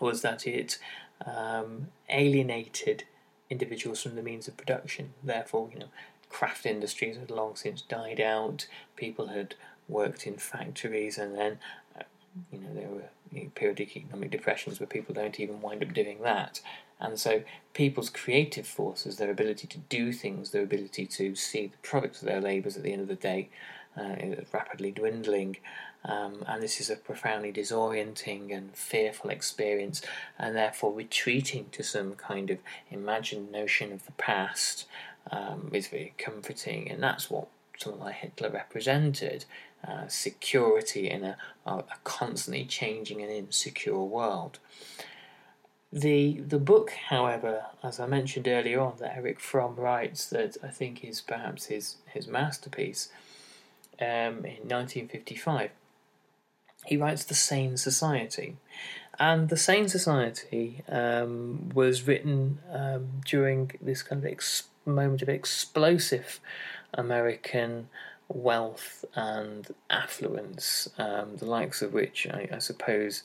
was 0.01 0.23
that 0.23 0.47
it 0.47 0.79
um, 1.25 1.89
alienated 2.09 3.05
individuals 3.51 4.03
from 4.03 4.15
the 4.15 4.23
means 4.23 4.49
of 4.49 4.57
production. 4.57 5.13
Therefore, 5.23 5.71
you 5.73 5.79
know, 5.79 5.89
craft 6.29 6.67
industries 6.67 7.17
had 7.17 7.31
long 7.31 7.57
since 7.57 7.83
died 7.83 8.21
out. 8.21 8.67
People 8.97 9.29
had 9.29 9.55
worked 9.89 10.27
in 10.27 10.37
factories, 10.37 11.19
and 11.19 11.37
then, 11.37 11.59
uh, 11.99 12.05
you 12.53 12.59
know, 12.59 12.75
there 12.75 12.89
were 12.89 13.11
you 13.33 13.45
know, 13.45 13.51
periodic 13.55 13.97
economic 13.97 14.31
depressions 14.31 14.81
where 14.81 14.87
people 14.87 15.15
don't 15.15 15.41
even 15.41 15.61
wind 15.61 15.83
up 15.83 15.93
doing 15.95 16.23
that. 16.23 16.61
And 17.01 17.19
so, 17.19 17.43
people's 17.75 18.11
creative 18.11 18.67
forces, 18.67 19.17
their 19.17 19.31
ability 19.31 19.67
to 19.69 19.79
do 19.79 20.13
things, 20.13 20.51
their 20.51 20.63
ability 20.63 21.07
to 21.07 21.35
see 21.35 21.69
the 21.69 21.89
products 21.89 22.23
of 22.23 22.29
their 22.29 22.41
labours 22.41 22.77
at 22.77 22.83
the 22.83 22.93
end 22.93 23.03
of 23.03 23.09
the 23.09 23.15
day, 23.15 23.51
uh, 23.97 24.17
rapidly 24.53 24.91
dwindling. 24.91 25.59
Um, 26.05 26.45
and 26.47 26.63
this 26.63 26.81
is 26.81 26.91
a 26.91 26.97
profoundly 26.97 27.53
disorienting 27.53 28.57
and 28.57 28.75
fearful 28.75 29.31
experience, 29.31 30.03
and 30.39 30.57
therefore 30.57 30.93
retreating 30.93 31.67
to 31.73 31.83
some 31.83 32.15
kind 32.15 32.51
of 32.51 32.59
imagined 32.91 33.53
notion 33.53 33.93
of 33.93 34.07
the 34.07 34.13
past 34.13 34.87
um, 35.31 35.71
is 35.73 35.89
very 35.89 36.15
comforting, 36.19 36.91
and 36.91 37.03
that's 37.03 37.31
what 37.31 37.49
someone 37.77 38.01
like 38.01 38.17
Hitler 38.17 38.51
represented 38.51 39.45
uh, 39.87 40.09
security 40.09 41.09
in 41.09 41.25
a, 41.25 41.37
a, 41.67 41.85
constantly 42.03 42.65
changing 42.65 43.23
and 43.23 43.31
insecure 43.31 44.03
world. 44.03 44.59
The 45.93 46.41
the 46.41 46.59
book, 46.59 46.91
however, 47.09 47.65
as 47.83 47.99
I 47.99 48.07
mentioned 48.07 48.47
earlier 48.47 48.81
on, 48.81 48.95
that 48.99 49.17
Erich 49.17 49.41
Fromm 49.41 49.77
writes 49.77 50.27
that 50.27 50.59
I 50.63 50.69
think 50.69 51.03
is 51.03 51.21
perhaps 51.23 51.67
his 51.67 51.97
his 52.07 52.27
masterpiece 52.27 53.09
um, 54.01 54.45
in 54.45 54.69
1955. 54.69 55.71
He 56.85 56.97
writes 56.97 57.25
The 57.25 57.35
Sane 57.35 57.77
Society, 57.79 58.57
and 59.19 59.49
The 59.49 59.57
Sane 59.57 59.89
Society 59.89 60.83
um, 60.89 61.71
was 61.75 62.07
written 62.07 62.59
um, 62.71 63.21
during 63.25 63.73
this 63.81 64.03
kind 64.03 64.23
of 64.23 64.31
ex- 64.31 64.65
moment 64.85 65.23
of 65.23 65.29
explosive 65.29 66.39
American 66.95 67.89
wealth 68.29 69.05
and 69.15 69.75
affluence, 69.89 70.89
um, 70.99 71.37
the 71.37 71.47
likes 71.47 71.81
of 71.83 71.95
which 71.95 72.27
I, 72.27 72.49
I 72.53 72.59
suppose 72.59 73.23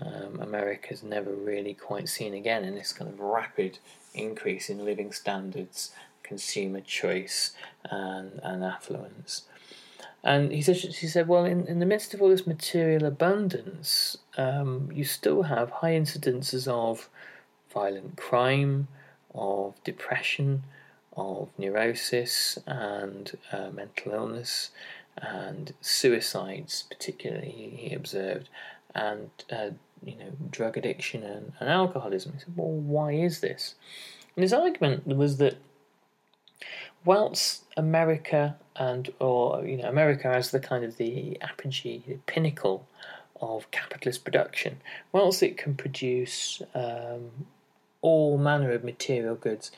um, 0.00 0.40
America's 0.40 1.02
never 1.02 1.30
really 1.30 1.74
quite 1.74 2.08
seen 2.08 2.34
again 2.34 2.64
in 2.64 2.74
this 2.74 2.92
kind 2.92 3.10
of 3.10 3.20
rapid 3.20 3.78
increase 4.14 4.70
in 4.70 4.84
living 4.84 5.12
standards, 5.12 5.92
consumer 6.22 6.80
choice, 6.80 7.52
and, 7.90 8.40
and 8.42 8.64
affluence. 8.64 9.42
And 10.24 10.52
he 10.52 10.62
said, 10.62 10.76
she 10.76 11.06
said, 11.06 11.28
well, 11.28 11.44
in, 11.44 11.66
in 11.66 11.78
the 11.78 11.86
midst 11.86 12.12
of 12.12 12.20
all 12.20 12.28
this 12.28 12.46
material 12.46 13.04
abundance, 13.04 14.18
um, 14.36 14.90
you 14.92 15.04
still 15.04 15.44
have 15.44 15.70
high 15.70 15.92
incidences 15.92 16.66
of 16.66 17.08
violent 17.72 18.16
crime, 18.16 18.88
of 19.34 19.82
depression, 19.84 20.64
of 21.16 21.48
neurosis 21.58 22.58
and 22.66 23.36
uh, 23.52 23.70
mental 23.70 24.12
illness 24.12 24.70
and 25.16 25.74
suicides, 25.80 26.84
particularly 26.88 27.74
he 27.76 27.94
observed, 27.94 28.48
and 28.94 29.30
uh, 29.50 29.70
you 30.04 30.16
know 30.16 30.30
drug 30.50 30.76
addiction 30.76 31.22
and, 31.22 31.52
and 31.60 31.68
alcoholism. 31.68 32.32
He 32.34 32.40
said, 32.40 32.56
"Well, 32.56 32.68
why 32.68 33.12
is 33.12 33.40
this?" 33.40 33.74
And 34.36 34.42
his 34.42 34.52
argument 34.52 35.06
was 35.06 35.38
that 35.38 35.56
whilst 37.04 37.64
America 37.76 38.56
and 38.76 39.10
or 39.18 39.64
you 39.64 39.76
know 39.76 39.88
America 39.88 40.28
as 40.28 40.50
the 40.50 40.60
kind 40.60 40.84
of 40.84 40.96
the 40.96 41.40
apogee, 41.40 42.02
the 42.06 42.18
pinnacle 42.26 42.86
of 43.40 43.70
capitalist 43.70 44.24
production, 44.24 44.80
whilst 45.12 45.42
it 45.42 45.56
can 45.56 45.74
produce 45.74 46.60
um, 46.74 47.46
all 48.00 48.38
manner 48.38 48.72
of 48.72 48.84
material 48.84 49.34
goods 49.34 49.70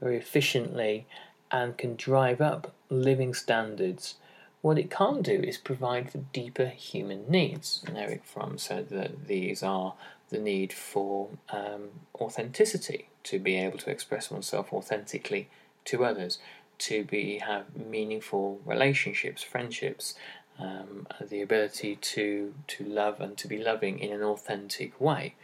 very 0.00 0.16
efficiently 0.16 1.06
and 1.50 1.78
can 1.78 1.94
drive 1.96 2.40
up 2.40 2.74
living 2.90 3.34
standards, 3.34 4.16
what 4.64 4.78
it 4.78 4.90
can't 4.90 5.22
do 5.22 5.42
is 5.42 5.58
provide 5.58 6.10
for 6.10 6.24
deeper 6.32 6.64
human 6.64 7.30
needs. 7.30 7.84
And 7.86 7.98
Erich 7.98 8.24
Fromm 8.24 8.56
said 8.56 8.88
that 8.88 9.26
these 9.26 9.62
are 9.62 9.92
the 10.30 10.38
need 10.38 10.72
for 10.72 11.28
um, 11.50 11.90
authenticity, 12.18 13.08
to 13.24 13.38
be 13.38 13.56
able 13.56 13.76
to 13.76 13.90
express 13.90 14.30
oneself 14.30 14.72
authentically 14.72 15.50
to 15.84 16.02
others, 16.02 16.38
to 16.78 17.04
be 17.04 17.40
have 17.40 17.76
meaningful 17.76 18.58
relationships, 18.64 19.42
friendships, 19.42 20.14
um, 20.58 21.06
the 21.20 21.42
ability 21.42 21.96
to 21.96 22.54
to 22.66 22.84
love 22.84 23.20
and 23.20 23.36
to 23.36 23.46
be 23.46 23.58
loving 23.62 23.98
in 23.98 24.14
an 24.14 24.22
authentic 24.22 24.98
way. 24.98 25.34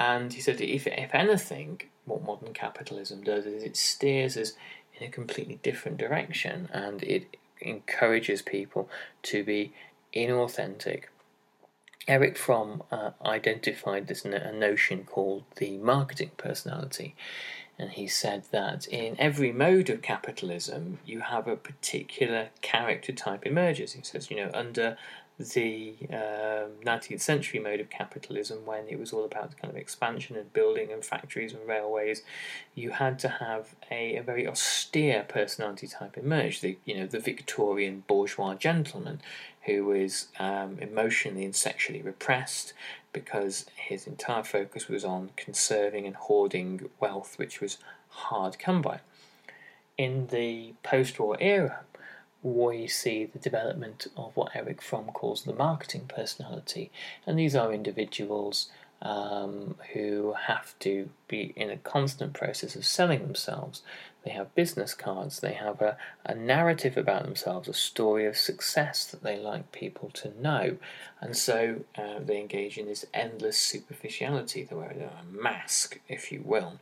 And 0.00 0.32
he 0.32 0.40
said, 0.40 0.60
if 0.60 0.88
if 0.88 1.14
anything, 1.14 1.82
what 2.04 2.24
modern 2.24 2.54
capitalism 2.54 3.22
does 3.22 3.46
is 3.46 3.62
it 3.62 3.76
steers 3.76 4.36
us 4.36 4.54
in 4.98 5.06
a 5.06 5.10
completely 5.12 5.60
different 5.62 5.98
direction 5.98 6.68
and 6.72 7.04
it 7.04 7.36
encourages 7.60 8.42
people 8.42 8.88
to 9.24 9.44
be 9.44 9.72
inauthentic. 10.14 11.04
Erich 12.08 12.38
Fromm 12.38 12.82
uh, 12.92 13.10
identified 13.24 14.06
this 14.06 14.24
no- 14.24 14.36
a 14.36 14.52
notion 14.52 15.04
called 15.04 15.44
the 15.56 15.76
marketing 15.78 16.30
personality, 16.36 17.16
and 17.78 17.90
he 17.90 18.06
said 18.06 18.44
that 18.52 18.86
in 18.88 19.16
every 19.18 19.52
mode 19.52 19.90
of 19.90 20.00
capitalism, 20.00 20.98
you 21.04 21.20
have 21.20 21.46
a 21.46 21.56
particular 21.56 22.48
character 22.62 23.12
type 23.12 23.44
emerges. 23.44 23.92
He 23.92 24.02
says, 24.02 24.30
you 24.30 24.36
know, 24.36 24.50
under 24.54 24.96
the 25.38 25.94
um, 26.10 26.72
19th 26.82 27.20
century 27.20 27.60
mode 27.60 27.80
of 27.80 27.90
capitalism 27.90 28.64
when 28.64 28.88
it 28.88 28.98
was 28.98 29.12
all 29.12 29.24
about 29.24 29.56
kind 29.58 29.70
of 29.70 29.76
expansion 29.76 30.34
and 30.34 30.50
building 30.54 30.90
and 30.90 31.04
factories 31.04 31.52
and 31.52 31.68
railways 31.68 32.22
you 32.74 32.90
had 32.90 33.18
to 33.18 33.28
have 33.28 33.74
a, 33.90 34.16
a 34.16 34.22
very 34.22 34.48
austere 34.48 35.26
personality 35.28 35.86
type 35.86 36.16
emerge 36.16 36.62
the 36.62 36.78
you 36.86 36.96
know 36.96 37.06
the 37.06 37.20
Victorian 37.20 38.02
bourgeois 38.06 38.54
gentleman 38.54 39.20
who 39.66 39.92
is 39.92 40.28
um, 40.38 40.78
emotionally 40.80 41.44
and 41.44 41.54
sexually 41.54 42.00
repressed 42.00 42.72
because 43.16 43.66
his 43.74 44.06
entire 44.06 44.44
focus 44.44 44.88
was 44.88 45.04
on 45.04 45.30
conserving 45.36 46.06
and 46.06 46.16
hoarding 46.16 46.90
wealth 47.00 47.38
which 47.38 47.60
was 47.60 47.78
hard 48.08 48.58
come 48.58 48.82
by 48.82 49.00
in 49.96 50.26
the 50.26 50.74
post-war 50.82 51.36
era 51.40 51.80
we 52.42 52.86
see 52.86 53.24
the 53.24 53.38
development 53.38 54.06
of 54.16 54.36
what 54.36 54.54
Erich 54.54 54.80
Fromm 54.80 55.06
calls 55.06 55.42
the 55.42 55.52
marketing 55.52 56.08
personality. 56.08 56.92
And 57.26 57.36
these 57.36 57.56
are 57.56 57.72
individuals 57.72 58.70
um, 59.02 59.74
who 59.92 60.34
have 60.46 60.78
to 60.80 61.10
be 61.26 61.52
in 61.56 61.70
a 61.70 61.76
constant 61.76 62.34
process 62.34 62.76
of 62.76 62.86
selling 62.86 63.22
themselves. 63.22 63.82
They 64.26 64.32
have 64.32 64.56
business 64.56 64.92
cards, 64.92 65.38
they 65.38 65.52
have 65.52 65.80
a, 65.80 65.96
a 66.24 66.34
narrative 66.34 66.96
about 66.96 67.22
themselves, 67.22 67.68
a 67.68 67.72
story 67.72 68.26
of 68.26 68.36
success 68.36 69.04
that 69.04 69.22
they 69.22 69.38
like 69.38 69.70
people 69.70 70.10
to 70.14 70.32
know. 70.42 70.78
And 71.20 71.36
so 71.36 71.84
uh, 71.96 72.18
they 72.18 72.40
engage 72.40 72.76
in 72.76 72.86
this 72.86 73.06
endless 73.14 73.56
superficiality, 73.56 74.64
they 74.64 74.74
wear 74.74 74.90
a 74.90 75.24
mask, 75.32 76.00
if 76.08 76.32
you 76.32 76.42
will, 76.44 76.80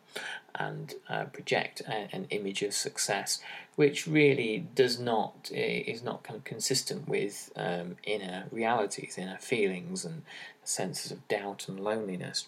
and 0.55 0.95
uh, 1.11 1.25
project 1.25 1.83
a, 1.87 2.09
an 2.17 2.29
image 2.31 2.63
of 2.63 2.73
success, 2.73 3.43
which 3.77 4.07
really 4.07 4.67
does 4.75 4.99
not, 4.99 5.51
is 5.53 6.03
not 6.03 6.25
kind 6.25 6.39
of 6.39 6.45
consistent 6.45 7.07
with 7.07 7.53
um, 7.57 7.97
inner 8.05 8.45
realities, 8.51 9.19
inner 9.19 9.37
feelings, 9.39 10.07
and 10.07 10.23
senses 10.63 11.13
of 11.13 11.29
doubt 11.29 11.69
and 11.69 11.79
loneliness. 11.79 12.47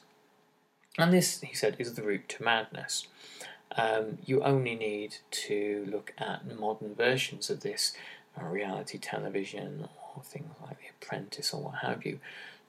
And 0.97 1.13
this, 1.13 1.43
he 1.43 1.55
said, 1.55 1.77
is 1.79 1.97
the 1.97 2.03
route 2.03 2.31
to 2.31 2.43
madness. 2.43 3.09
Um, 3.77 4.19
you 4.25 4.43
only 4.43 4.75
need 4.75 5.17
to 5.31 5.87
look 5.91 6.13
at 6.19 6.59
modern 6.59 6.95
versions 6.95 7.51
of 7.51 7.61
this, 7.61 7.93
uh, 8.41 8.45
reality 8.45 8.99
television 8.99 9.89
or 10.15 10.23
things 10.23 10.55
like 10.63 10.79
The 10.79 10.89
Apprentice 11.01 11.53
or 11.53 11.63
what 11.63 11.77
have 11.77 12.07
you, 12.07 12.21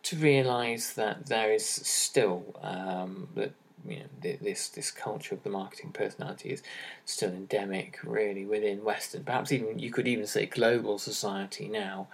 to 0.04 0.16
realise 0.18 0.94
that 0.94 1.28
there 1.28 1.52
is 1.52 1.66
still 1.66 2.56
um, 2.62 3.28
that 3.36 3.54
you 3.88 4.00
know 4.00 4.06
this 4.22 4.70
this 4.70 4.92
culture 4.92 5.36
of 5.36 5.44
the 5.44 5.50
marketing 5.50 5.92
personality 5.92 6.50
is 6.50 6.64
still 7.06 7.32
endemic, 7.32 8.00
really 8.04 8.46
within 8.46 8.84
Western, 8.84 9.24
perhaps 9.24 9.52
even 9.52 9.80
you 9.80 9.92
could 9.92 10.08
even 10.08 10.28
say 10.28 10.46
global 10.46 10.98
society 10.98 11.68
now, 11.68 12.08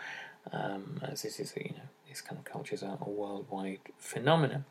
um, 0.52 1.00
as 1.04 1.22
this 1.22 1.40
is 1.40 1.54
you 1.56 1.70
know 1.70 1.90
these 2.08 2.22
kind 2.22 2.38
of 2.38 2.46
cultures 2.46 2.84
are 2.84 2.98
a 3.02 3.10
worldwide 3.10 3.80
phenomenon. 3.98 4.66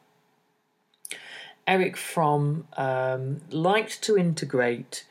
Erich 1.67 1.97
Fromm 1.97 2.67
um, 2.77 3.41
liked 3.51 4.03
to 4.03 4.17
integrate. 4.17 5.05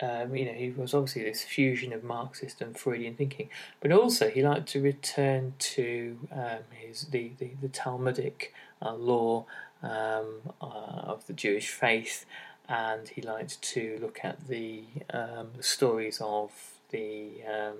Um, 0.00 0.34
you 0.36 0.46
know, 0.46 0.52
he 0.52 0.70
was 0.70 0.94
obviously 0.94 1.24
this 1.24 1.42
fusion 1.42 1.92
of 1.92 2.04
Marxist 2.04 2.60
and 2.60 2.78
Freudian 2.78 3.14
thinking, 3.14 3.50
but 3.80 3.90
also 3.90 4.28
he 4.28 4.42
liked 4.42 4.68
to 4.68 4.80
return 4.80 5.54
to 5.58 6.18
um, 6.32 6.60
his 6.70 7.06
the, 7.06 7.32
the, 7.38 7.50
the 7.60 7.68
Talmudic 7.68 8.54
uh, 8.80 8.94
law 8.94 9.44
um, 9.82 10.52
uh, 10.62 11.02
of 11.04 11.26
the 11.26 11.32
Jewish 11.32 11.70
faith 11.70 12.24
and 12.68 13.08
he 13.08 13.22
liked 13.22 13.60
to 13.62 13.98
look 14.00 14.20
at 14.22 14.46
the 14.46 14.84
um, 15.10 15.48
stories 15.60 16.20
of 16.20 16.52
the 16.90 17.42
um, 17.50 17.76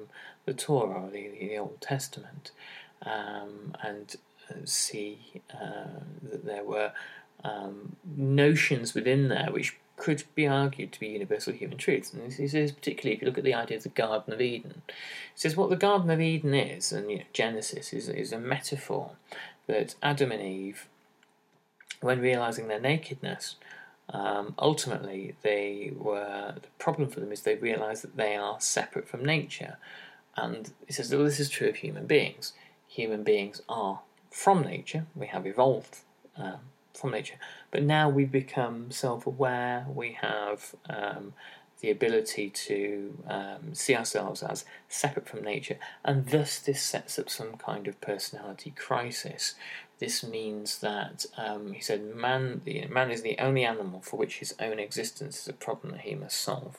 the 0.46 0.54
Torah, 0.54 1.08
the, 1.12 1.28
the 1.28 1.58
Old 1.58 1.80
Testament, 1.80 2.52
and 3.02 4.16
uh, 4.50 4.54
see 4.64 5.18
uh, 5.52 6.00
that 6.22 6.44
there 6.44 6.64
were 6.64 6.92
um, 7.44 7.96
notions 8.16 8.94
within 8.94 9.28
there 9.28 9.48
which 9.50 9.76
could 9.98 10.22
be 10.34 10.46
argued 10.46 10.92
to 10.92 11.00
be 11.00 11.08
universal 11.08 11.52
human 11.52 11.76
truths. 11.76 12.12
And 12.12 12.32
he 12.32 12.48
says, 12.48 12.72
particularly 12.72 13.16
if 13.16 13.20
you 13.20 13.26
look 13.26 13.38
at 13.38 13.44
the 13.44 13.54
idea 13.54 13.76
of 13.76 13.82
the 13.82 13.88
Garden 13.88 14.32
of 14.32 14.40
Eden, 14.40 14.82
he 14.86 14.92
says 15.34 15.56
what 15.56 15.70
the 15.70 15.76
Garden 15.76 16.10
of 16.10 16.20
Eden 16.20 16.54
is, 16.54 16.92
and 16.92 17.10
you 17.10 17.18
know, 17.18 17.24
Genesis 17.32 17.92
is, 17.92 18.08
is 18.08 18.32
a 18.32 18.38
metaphor 18.38 19.12
that 19.66 19.96
Adam 20.02 20.32
and 20.32 20.42
Eve, 20.42 20.88
when 22.00 22.20
realizing 22.20 22.68
their 22.68 22.80
nakedness, 22.80 23.56
um, 24.10 24.54
ultimately 24.58 25.34
they 25.42 25.92
were 25.94 26.54
the 26.54 26.68
problem 26.78 27.10
for 27.10 27.20
them 27.20 27.30
is 27.30 27.42
they 27.42 27.56
realize 27.56 28.00
that 28.00 28.16
they 28.16 28.36
are 28.36 28.60
separate 28.60 29.08
from 29.08 29.24
nature. 29.24 29.76
And 30.36 30.72
he 30.86 30.92
says, 30.92 31.12
well, 31.12 31.24
this 31.24 31.40
is 31.40 31.50
true 31.50 31.68
of 31.68 31.76
human 31.76 32.06
beings. 32.06 32.52
Human 32.86 33.22
beings 33.24 33.60
are 33.68 34.00
from 34.30 34.62
nature, 34.62 35.06
we 35.14 35.26
have 35.26 35.46
evolved 35.46 35.98
um, 36.36 36.60
from 36.98 37.12
nature. 37.12 37.36
But 37.70 37.82
now 37.82 38.08
we've 38.08 38.30
become 38.30 38.90
self 38.90 39.26
aware, 39.26 39.86
we 39.92 40.18
have 40.20 40.74
um, 40.88 41.32
the 41.80 41.90
ability 41.90 42.50
to 42.50 43.16
um, 43.28 43.74
see 43.74 43.94
ourselves 43.94 44.42
as 44.42 44.64
separate 44.88 45.28
from 45.28 45.42
nature, 45.42 45.78
and 46.04 46.26
thus 46.26 46.58
this 46.58 46.82
sets 46.82 47.18
up 47.18 47.30
some 47.30 47.54
kind 47.56 47.86
of 47.86 48.00
personality 48.00 48.72
crisis. 48.76 49.54
This 49.98 50.24
means 50.24 50.78
that 50.78 51.26
um, 51.36 51.72
he 51.72 51.80
said, 51.80 52.14
man, 52.14 52.60
the, 52.64 52.86
man 52.86 53.10
is 53.10 53.22
the 53.22 53.36
only 53.38 53.64
animal 53.64 54.00
for 54.00 54.16
which 54.16 54.38
his 54.38 54.54
own 54.60 54.78
existence 54.78 55.40
is 55.42 55.48
a 55.48 55.52
problem 55.52 55.92
that 55.92 56.02
he 56.02 56.14
must 56.14 56.38
solve. 56.40 56.78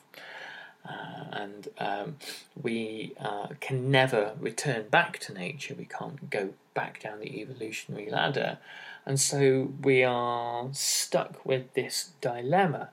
Uh, 0.88 1.25
and 1.34 1.67
um, 1.77 2.15
we 2.62 3.13
uh, 3.19 3.47
can 3.60 3.91
never 3.91 4.34
return 4.39 4.88
back 4.88 5.19
to 5.19 5.34
nature. 5.34 5.75
We 5.77 5.86
can't 5.86 6.29
go 6.29 6.53
back 6.80 7.02
down 7.04 7.20
the 7.20 7.42
evolutionary 7.42 8.10
ladder. 8.10 8.58
And 9.06 9.20
so 9.20 9.74
we 9.84 10.02
are 10.02 10.70
stuck 10.72 11.46
with 11.46 11.74
this 11.74 12.12
dilemma 12.22 12.89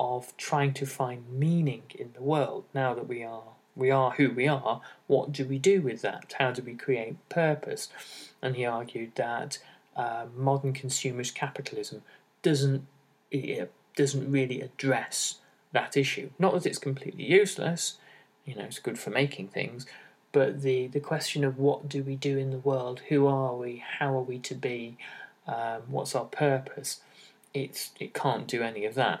of 0.00 0.36
trying 0.36 0.72
to 0.74 0.84
find 0.84 1.30
meaning 1.30 1.84
in 1.94 2.10
the 2.14 2.22
world. 2.22 2.64
Now 2.74 2.92
that 2.94 3.06
we 3.06 3.22
are 3.22 3.44
we 3.76 3.88
are 3.92 4.10
who 4.10 4.30
we 4.30 4.48
are 4.48 4.80
what 5.06 5.30
do 5.30 5.44
we 5.44 5.60
do 5.60 5.80
with 5.80 6.02
that? 6.02 6.34
How 6.40 6.50
do 6.50 6.60
we 6.62 6.74
create 6.74 7.16
purpose? 7.28 7.88
And 8.42 8.56
he 8.56 8.64
argued 8.66 9.12
that 9.14 9.58
uh, 9.96 10.24
modern 10.36 10.72
consumerist 10.72 11.34
capitalism 11.34 12.02
doesn't 12.42 12.84
it 13.30 13.72
doesn't 13.94 14.32
really 14.32 14.60
address 14.60 15.36
that 15.70 15.96
issue. 15.96 16.30
Not 16.36 16.54
that 16.54 16.66
it's 16.66 16.78
completely 16.78 17.26
useless 17.26 17.98
you 18.44 18.56
know 18.56 18.64
it's 18.64 18.78
good 18.80 18.98
for 18.98 19.10
making 19.10 19.48
things 19.48 19.86
but 20.32 20.62
the 20.62 20.86
the 20.88 21.00
question 21.00 21.44
of 21.44 21.58
what 21.58 21.88
do 21.88 22.02
we 22.02 22.16
do 22.16 22.38
in 22.38 22.50
the 22.50 22.58
world 22.58 23.00
who 23.08 23.26
are 23.26 23.54
we 23.54 23.82
how 23.98 24.16
are 24.16 24.22
we 24.22 24.38
to 24.38 24.54
be 24.54 24.96
um, 25.50 25.82
what's 25.88 26.14
our 26.14 26.26
purpose, 26.26 27.00
it's, 27.52 27.90
it 27.98 28.14
can't 28.14 28.46
do 28.46 28.62
any 28.62 28.84
of 28.84 28.94
that. 28.94 29.20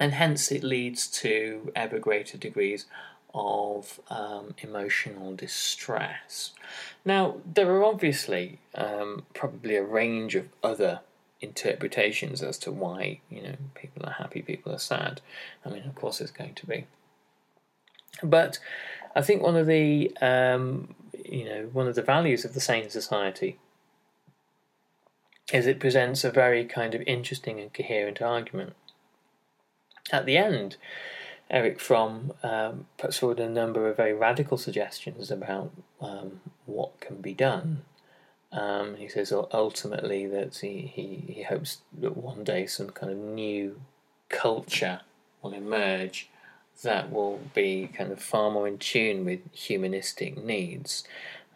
And 0.00 0.12
hence 0.12 0.50
it 0.50 0.62
leads 0.62 1.06
to 1.22 1.72
ever 1.74 1.98
greater 1.98 2.38
degrees 2.38 2.86
of 3.34 4.00
um, 4.08 4.54
emotional 4.58 5.34
distress. 5.34 6.52
Now, 7.04 7.36
there 7.44 7.70
are 7.72 7.84
obviously 7.84 8.58
um, 8.74 9.24
probably 9.34 9.76
a 9.76 9.82
range 9.82 10.34
of 10.34 10.48
other 10.62 11.00
interpretations 11.42 12.42
as 12.42 12.56
to 12.56 12.72
why 12.72 13.20
you 13.30 13.42
know 13.42 13.56
people 13.74 14.06
are 14.06 14.12
happy, 14.12 14.40
people 14.40 14.72
are 14.72 14.78
sad. 14.78 15.20
I 15.66 15.68
mean, 15.68 15.82
of 15.84 15.94
course, 15.94 16.18
there's 16.18 16.30
going 16.30 16.54
to 16.54 16.66
be, 16.66 16.86
but 18.22 18.58
I 19.14 19.22
think 19.22 19.42
one 19.42 19.56
of 19.56 19.66
the 19.66 20.14
um, 20.20 20.94
you 21.24 21.44
know 21.44 21.68
one 21.72 21.86
of 21.86 21.94
the 21.94 22.02
values 22.02 22.44
of 22.44 22.54
the 22.54 22.60
sane 22.60 22.90
society 22.90 23.58
is 25.52 25.66
it 25.66 25.80
presents 25.80 26.24
a 26.24 26.30
very 26.30 26.64
kind 26.64 26.94
of 26.94 27.02
interesting 27.06 27.60
and 27.60 27.72
coherent 27.72 28.20
argument. 28.20 28.74
At 30.10 30.26
the 30.26 30.36
end, 30.36 30.76
Erich 31.50 31.80
Fromm 31.80 32.32
um, 32.42 32.86
puts 32.98 33.18
forward 33.18 33.38
a 33.38 33.48
number 33.48 33.88
of 33.88 33.96
very 33.96 34.12
radical 34.12 34.58
suggestions 34.58 35.30
about 35.30 35.70
um, 36.00 36.40
what 36.64 37.00
can 37.00 37.20
be 37.20 37.32
done. 37.32 37.84
Um, 38.50 38.96
he 38.96 39.08
says 39.08 39.32
ultimately 39.32 40.26
that 40.26 40.56
he, 40.56 40.90
he, 40.92 41.32
he 41.32 41.42
hopes 41.42 41.78
that 41.98 42.16
one 42.16 42.42
day 42.42 42.66
some 42.66 42.90
kind 42.90 43.12
of 43.12 43.18
new 43.18 43.80
culture 44.28 45.02
will 45.42 45.52
emerge 45.52 46.28
that 46.82 47.12
will 47.12 47.40
be 47.54 47.88
kind 47.92 48.12
of 48.12 48.20
far 48.20 48.50
more 48.50 48.68
in 48.68 48.78
tune 48.78 49.24
with 49.24 49.40
humanistic 49.52 50.42
needs. 50.42 51.04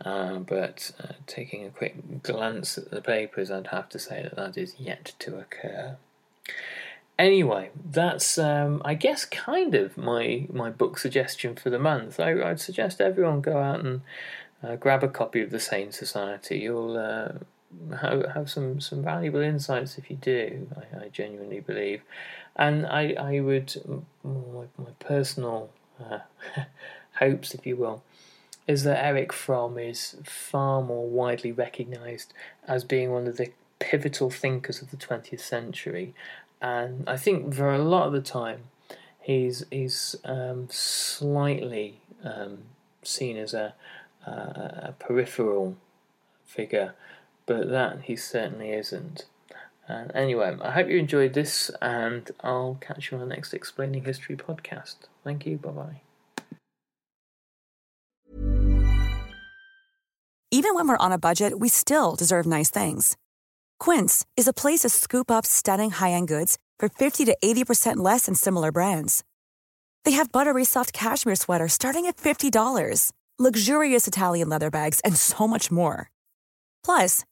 Uh, 0.05 0.39
but 0.39 0.93
uh, 1.03 1.13
taking 1.27 1.67
a 1.67 1.71
quick 1.71 2.23
glance 2.23 2.79
at 2.79 2.91
the 2.91 3.03
papers, 3.03 3.51
I'd 3.51 3.67
have 3.69 3.89
to 3.91 3.99
say 3.99 4.23
that 4.23 4.37
that 4.37 4.57
is 4.57 4.75
yet 4.79 5.13
to 5.19 5.39
occur. 5.39 5.97
Anyway, 7.19 7.69
that's 7.85 8.39
um, 8.39 8.81
I 8.83 8.95
guess 8.95 9.27
kind 9.27 9.75
of 9.75 9.99
my 9.99 10.47
my 10.51 10.71
book 10.71 10.99
suggestion 10.99 11.55
for 11.55 11.69
the 11.69 11.79
month. 11.79 12.19
I, 12.19 12.33
would 12.33 12.61
suggest 12.61 12.99
everyone 12.99 13.43
go 13.43 13.59
out 13.59 13.81
and 13.81 14.01
uh, 14.63 14.77
grab 14.77 15.05
a 15.05 15.09
copy 15.09 15.43
of 15.43 15.51
the 15.51 15.61
Sane 15.61 15.93
Society. 15.93 16.61
You'll 16.61 16.97
uh, 16.97 17.33
have, 18.01 18.25
have 18.35 18.51
some 18.51 18.81
some 18.81 19.03
valuable 19.03 19.41
insights 19.41 19.99
if 19.99 20.11
you 20.11 20.17
do. 20.17 20.67
I, 20.75 21.05
I 21.05 21.09
genuinely 21.09 21.61
believe, 21.61 22.01
and 22.57 22.87
I 22.87 23.15
I 23.19 23.41
would 23.41 24.05
my, 24.25 24.65
my 24.77 24.91
personal 24.99 25.71
uh, 26.03 26.21
hopes, 27.19 27.55
if 27.55 27.67
you 27.67 27.77
will 27.77 28.03
is 28.67 28.85
that 28.85 29.05
Erich 29.05 29.33
Fromm 29.33 29.79
is 29.79 30.17
far 30.23 30.81
more 30.81 31.09
widely 31.09 31.51
recognised 31.51 32.33
as 32.69 32.85
being 32.85 33.11
one 33.11 33.27
of 33.27 33.37
the 33.37 33.51
pivotal 33.81 34.31
thinkers 34.31 34.81
of 34.81 34.93
the 34.93 34.97
20th 34.97 35.41
century, 35.41 36.15
and 36.61 37.09
I 37.09 37.17
think 37.17 37.55
for 37.55 37.73
a 37.75 37.79
lot 37.79 38.07
of 38.07 38.13
the 38.13 38.21
time 38.21 38.65
he's 39.21 39.65
he's 39.71 40.17
um, 40.25 40.69
slightly 40.71 42.01
um, 42.23 42.59
seen 43.03 43.37
as 43.37 43.55
a, 43.55 43.75
a, 44.27 44.31
a 44.31 44.95
peripheral 44.99 45.77
figure, 46.45 46.95
but 47.47 47.71
that 47.71 48.03
he 48.03 48.17
certainly 48.17 48.71
isn't. 48.73 49.25
And 49.91 50.13
anyway, 50.15 50.57
I 50.63 50.71
hope 50.71 50.89
you 50.89 50.99
enjoyed 50.99 51.33
this, 51.33 51.71
and 51.83 52.31
I'll 52.43 52.79
catch 52.81 53.11
you 53.11 53.19
on 53.19 53.29
the 53.29 53.35
next 53.35 53.53
Explaining 53.53 54.05
History 54.05 54.37
podcast. 54.37 54.97
Thank 55.25 55.47
you. 55.47 55.57
Bye 55.59 55.71
bye. 55.71 56.01
Even 60.53 60.75
when 60.75 60.87
we're 60.89 61.07
on 61.07 61.13
a 61.13 61.19
budget, 61.19 61.59
we 61.59 61.69
still 61.69 62.15
deserve 62.15 62.47
nice 62.47 62.71
things. 62.71 63.17
Quince 63.81 64.25
is 64.37 64.47
a 64.47 64.53
place 64.53 64.81
to 64.81 64.89
scoop 64.89 65.31
up 65.31 65.45
stunning 65.45 65.91
high 65.91 66.13
end 66.13 66.29
goods 66.29 66.57
for 66.79 66.89
50 66.89 67.25
to 67.27 67.37
80% 67.43 67.97
less 67.97 68.27
than 68.27 68.35
similar 68.35 68.71
brands. 68.71 69.25
They 70.05 70.13
have 70.13 70.33
buttery 70.33 70.65
soft 70.65 70.93
cashmere 70.93 71.37
sweaters 71.37 71.73
starting 71.73 72.07
at 72.07 72.17
$50, 72.17 73.13
luxurious 73.39 74.07
Italian 74.07 74.49
leather 74.49 74.71
bags, 74.71 75.01
and 75.01 75.17
so 75.17 75.49
much 75.49 75.71
more. 75.71 76.11
Plus, 76.85 77.25